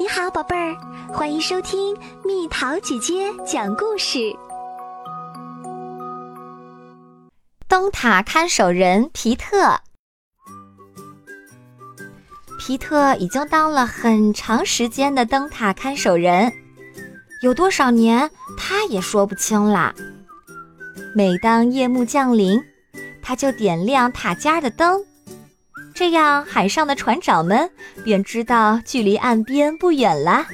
[0.00, 0.76] 你好，宝贝儿，
[1.12, 4.32] 欢迎收听蜜桃姐姐讲故事。
[7.66, 9.76] 灯塔看守人皮特，
[12.60, 16.52] 皮特已经当了很长时间的灯塔看守人，
[17.42, 19.92] 有多少年他也说不清啦。
[21.12, 22.62] 每当夜幕降临，
[23.20, 25.04] 他就点亮塔尖的灯。
[25.98, 27.68] 这样，海上的船长们
[28.04, 30.46] 便知道距离岸边不远了。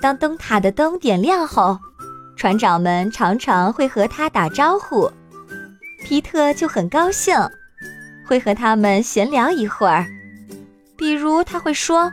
[0.00, 1.78] 当灯塔的灯点亮后，
[2.34, 5.12] 船长们常常会和他打招呼，
[6.02, 7.36] 皮特就很高兴，
[8.26, 10.06] 会和他们闲聊一会儿。
[10.96, 12.10] 比如，他会说：“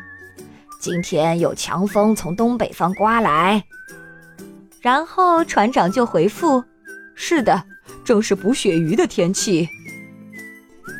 [0.82, 3.64] 今天有强风从东北方刮来。”
[4.82, 6.62] 然后船长就回复
[7.16, 7.64] ：“是的，
[8.04, 9.70] 正是捕鳕鱼的天气。”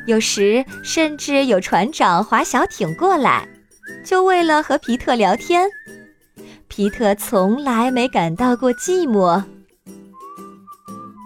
[0.10, 3.48] 有时甚至有船长划小艇过来，
[4.04, 5.70] 就为了和皮特聊天。
[6.68, 9.44] 皮特从来没感到过寂寞。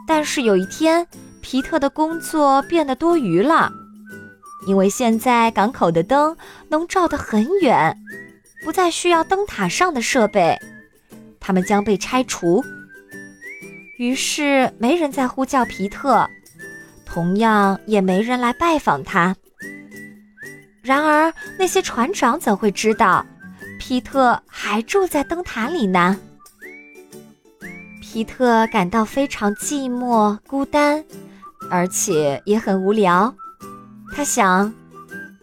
[0.05, 1.07] 但是有一天，
[1.41, 3.71] 皮特的工作变得多余了，
[4.67, 6.35] 因为现在港口的灯
[6.67, 7.95] 能照得很远，
[8.65, 10.59] 不再需要灯塔上的设备，
[11.39, 12.61] 它们将被拆除。
[13.97, 16.27] 于是没人再呼叫皮特。
[17.13, 19.35] 同样也没人来拜访他。
[20.81, 23.23] 然而那些船长怎会知道，
[23.79, 26.19] 皮特还住在灯塔里呢？
[28.01, 31.05] 皮特感到非常寂寞、孤单，
[31.69, 33.31] 而且也很无聊。
[34.15, 34.73] 他想，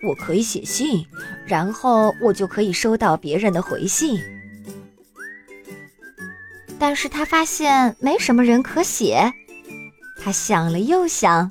[0.02, 1.06] 我可以写信，
[1.46, 4.18] 然后我就可以收到别人的回信。
[6.80, 9.32] 但是他发现没什么人可写。
[10.22, 11.50] 他想了又想。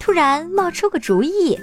[0.00, 1.58] 突然冒出个主意，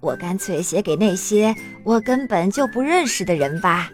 [0.00, 3.90] 我干脆写给那些我根本就不认识的人吧。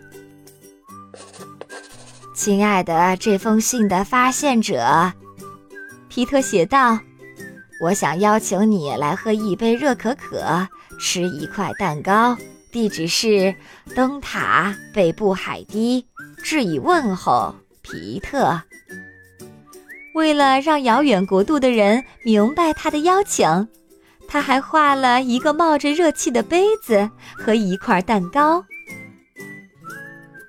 [2.35, 5.13] 亲爱的，这封信的发现者，
[6.09, 6.99] 皮特写道
[7.81, 10.69] ：“我想邀请你来喝一杯热可可，
[11.01, 12.37] 吃一块蛋糕。
[12.71, 13.55] 地址是
[13.95, 16.05] 灯塔北部海堤。
[16.43, 18.61] 致以问候，皮特。”
[20.15, 23.69] 为了让遥远国度的人明白他的邀请，
[24.29, 28.65] 他还画了一个冒着热气的杯子和一块蛋糕。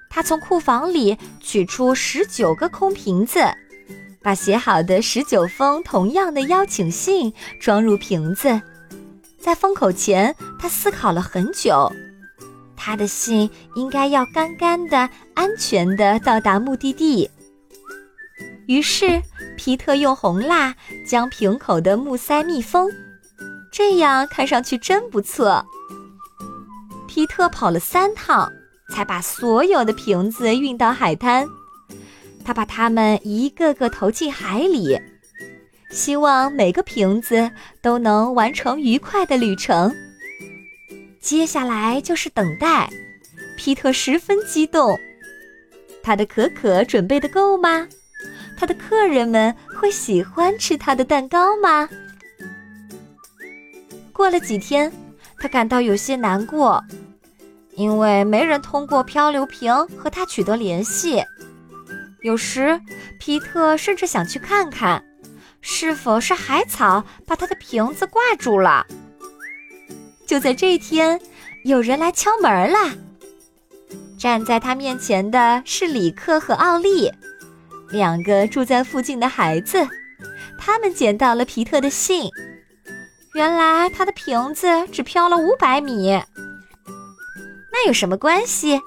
[0.07, 3.39] 他从库房里取出十九个空瓶子，
[4.21, 8.61] 把写好的十九封同样的邀请信装入瓶子。
[9.39, 11.91] 在封口前，他思考了很久，
[12.75, 17.29] 他的信应该要干干的、安全的到达目的地。
[18.67, 19.21] 于是。
[19.57, 20.75] 皮特用红蜡
[21.07, 22.91] 将瓶口的木塞密封，
[23.71, 25.65] 这样看上去真不错。
[27.07, 28.51] 皮特跑了三趟，
[28.89, 31.47] 才把所有的瓶子运到海滩。
[32.43, 34.99] 他把它们一个个投进海里，
[35.89, 37.49] 希望每个瓶子
[37.81, 39.95] 都能完成愉快的旅程。
[41.21, 42.89] 接下来就是等待。
[43.57, 44.99] 皮特十分激动，
[46.03, 47.87] 他的可可准备的够吗？
[48.57, 51.87] 他的客人们会喜欢吃他的蛋糕吗？
[54.13, 54.91] 过了几天，
[55.39, 56.83] 他感到有些难过，
[57.75, 61.23] 因为没人通过漂流瓶和他取得联系。
[62.21, 62.79] 有时，
[63.19, 65.03] 皮特甚至想去看看，
[65.61, 68.85] 是否是海草把他的瓶子挂住了。
[70.25, 71.19] 就在这一天，
[71.65, 72.95] 有人来敲门了。
[74.17, 77.11] 站在他面前的是里克和奥利。
[77.91, 79.87] 两个住在附近的孩子，
[80.57, 82.29] 他们捡到了皮特的信。
[83.33, 86.09] 原来他的瓶子只漂了五百米，
[87.71, 88.79] 那有什么关系？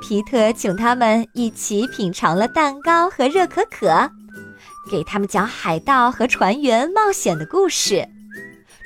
[0.00, 4.10] 皮特请他们一起品尝了蛋糕和热可可，
[4.90, 8.06] 给他们讲海盗和船员冒险的故事，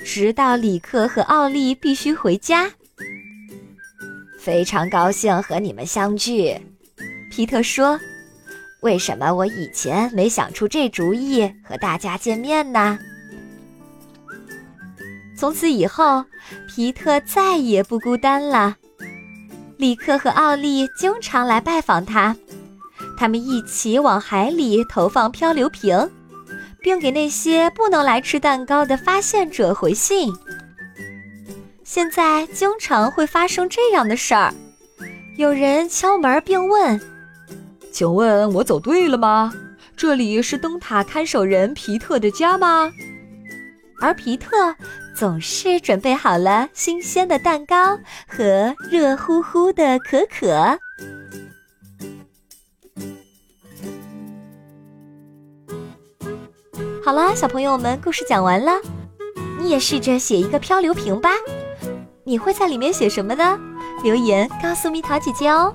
[0.05, 2.71] 直到里克和奥利必须回家。
[4.41, 6.57] 非常高兴和你们相聚，
[7.31, 7.99] 皮特说。
[8.81, 12.99] 为什么我以前没想出这主意和大家见面呢？
[15.37, 16.25] 从此以后，
[16.69, 18.77] 皮特再也不孤单了。
[19.77, 22.37] 里克和奥利经常来拜访他，
[23.17, 26.11] 他们一起往海里投放漂流瓶，
[26.81, 30.33] 并给那些不能来吃蛋糕的发现者回信。
[31.85, 34.53] 现在经常会发生这样的事儿：
[35.37, 37.01] 有人敲门并问。
[37.99, 39.53] 请问我走对了吗？
[39.97, 42.93] 这里是灯塔看守人皮特的家吗？
[44.01, 44.77] 而皮特
[45.17, 47.99] 总是准备好了新鲜的蛋糕
[48.29, 50.79] 和热乎乎的可可。
[57.05, 58.75] 好啦，小朋友们，故事讲完了，
[59.59, 61.31] 你也试着写一个漂流瓶吧。
[62.23, 63.59] 你会在里面写什么呢？
[64.05, 65.75] 留言告诉蜜桃姐姐哦。